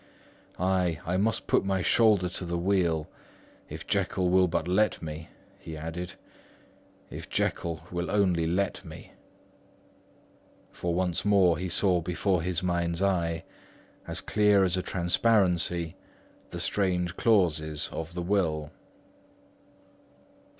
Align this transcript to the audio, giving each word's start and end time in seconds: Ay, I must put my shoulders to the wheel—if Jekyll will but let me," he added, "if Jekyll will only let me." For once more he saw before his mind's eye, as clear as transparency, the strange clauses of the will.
Ay, 0.57 0.99
I 1.05 1.15
must 1.17 1.45
put 1.45 1.63
my 1.63 1.83
shoulders 1.83 2.33
to 2.37 2.45
the 2.45 2.57
wheel—if 2.57 3.85
Jekyll 3.85 4.31
will 4.31 4.47
but 4.47 4.67
let 4.67 4.99
me," 4.99 5.29
he 5.59 5.77
added, 5.77 6.13
"if 7.11 7.29
Jekyll 7.29 7.81
will 7.91 8.09
only 8.09 8.47
let 8.47 8.83
me." 8.83 9.11
For 10.71 10.95
once 10.95 11.23
more 11.23 11.55
he 11.59 11.69
saw 11.69 12.01
before 12.01 12.41
his 12.41 12.63
mind's 12.63 13.03
eye, 13.03 13.43
as 14.07 14.21
clear 14.21 14.63
as 14.63 14.73
transparency, 14.77 15.95
the 16.49 16.59
strange 16.59 17.15
clauses 17.15 17.87
of 17.91 18.15
the 18.15 18.23
will. 18.23 18.71